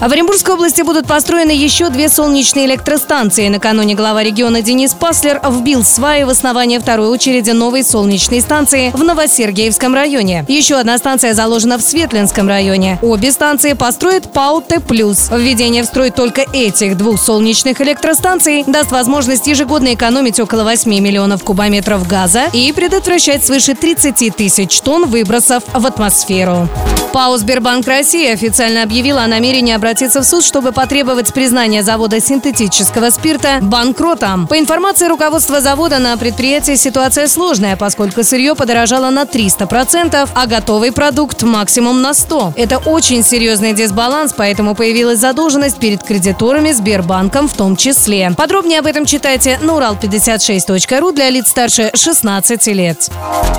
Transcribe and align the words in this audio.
В 0.00 0.10
Оренбургской 0.10 0.54
области 0.54 0.80
будут 0.80 1.06
построены 1.06 1.50
еще 1.50 1.90
две 1.90 2.08
солнечные 2.08 2.64
электростанции. 2.64 3.48
Накануне 3.48 3.94
глава 3.94 4.22
региона 4.22 4.62
Денис 4.62 4.94
Паслер 4.94 5.42
вбил 5.46 5.84
сваи 5.84 6.22
в 6.22 6.30
основание 6.30 6.80
второй 6.80 7.08
очереди 7.08 7.50
новой 7.50 7.84
солнечной 7.84 8.40
станции 8.40 8.92
в 8.94 9.04
Новосергеевском 9.04 9.94
районе. 9.94 10.46
Еще 10.48 10.76
одна 10.76 10.96
станция 10.96 11.34
заложена 11.34 11.76
в 11.76 11.82
Светлинском 11.82 12.48
районе. 12.48 12.98
Обе 13.02 13.30
станции 13.30 13.74
построит 13.74 14.32
ПАО 14.32 14.62
Т+. 14.62 14.80
Введение 14.80 15.82
в 15.82 15.86
строй 15.86 16.08
только 16.08 16.46
этих 16.50 16.96
двух 16.96 17.20
солнечных 17.20 17.82
электростанций 17.82 18.64
даст 18.66 18.92
возможность 18.92 19.46
ежегодно 19.48 19.92
экономить 19.92 20.40
около 20.40 20.64
8 20.64 20.90
миллионов 20.90 21.44
кубометров 21.44 22.08
газа 22.08 22.44
и 22.54 22.72
предотвращать 22.72 23.44
свыше 23.44 23.74
30 23.74 24.34
тысяч 24.34 24.80
тонн 24.80 25.04
выбросов 25.04 25.62
в 25.74 25.86
атмосферу. 25.86 26.70
ПАО 27.12 27.36
«Сбербанк 27.38 27.88
России» 27.88 28.32
официально 28.32 28.84
объявила 28.84 29.22
о 29.22 29.26
намерении 29.26 29.74
обратиться 29.74 30.20
в 30.20 30.24
суд, 30.24 30.44
чтобы 30.44 30.70
потребовать 30.70 31.34
признания 31.34 31.82
завода 31.82 32.20
синтетического 32.20 33.10
спирта 33.10 33.58
банкротом. 33.60 34.46
По 34.46 34.58
информации 34.58 35.08
руководства 35.08 35.60
завода, 35.60 35.98
на 35.98 36.16
предприятии 36.16 36.76
ситуация 36.76 37.26
сложная, 37.26 37.76
поскольку 37.76 38.22
сырье 38.22 38.54
подорожало 38.54 39.10
на 39.10 39.22
300%, 39.22 40.28
а 40.32 40.46
готовый 40.46 40.92
продукт 40.92 41.42
максимум 41.42 42.00
на 42.00 42.10
100%. 42.10 42.52
Это 42.56 42.78
очень 42.78 43.24
серьезный 43.24 43.72
дисбаланс, 43.72 44.32
поэтому 44.36 44.76
появилась 44.76 45.18
задолженность 45.18 45.78
перед 45.78 46.04
кредиторами 46.04 46.70
Сбербанком 46.70 47.48
в 47.48 47.54
том 47.54 47.76
числе. 47.76 48.32
Подробнее 48.36 48.78
об 48.78 48.86
этом 48.86 49.04
читайте 49.04 49.58
на 49.62 49.72
урал56.ру 49.72 51.12
для 51.12 51.30
лиц 51.30 51.48
старше 51.48 51.90
16 51.92 52.66
лет. 52.68 53.10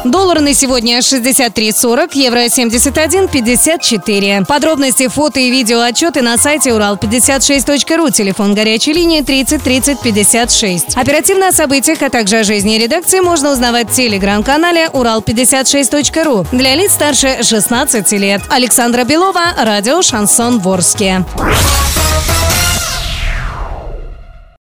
Доллар 0.05 0.39
на 0.39 0.53
сегодня 0.53 0.99
63.40, 0.99 2.09
евро 2.13 2.39
71.54. 3.42 4.45
Подробности, 4.45 5.08
фото 5.08 5.39
и 5.39 5.50
видео 5.50 5.81
отчеты 5.81 6.22
на 6.22 6.38
сайте 6.38 6.70
урал56.ру. 6.72 8.09
Телефон 8.09 8.53
горячей 8.53 8.94
линии 8.94 9.22
30 9.22 9.64
30 9.64 10.02
56. 10.02 10.97
Оперативно 10.97 11.50
о 11.50 11.52
событиях, 11.52 12.02
а 12.02 12.09
также 12.09 12.38
о 12.38 12.44
жизни 12.44 12.78
редакции 12.78 13.19
можно 13.19 13.52
узнавать 13.52 13.89
в 13.89 13.94
телеграм-канале 13.94 14.88
урал56.ру. 14.88 16.45
Для 16.52 16.75
лиц 16.75 16.94
старше 16.94 17.44
16 17.44 18.12
лет. 18.14 18.42
Александра 18.50 19.03
Белова, 19.03 19.53
радио 19.58 20.02
«Шансон 20.02 20.59
Ворске». 20.59 21.25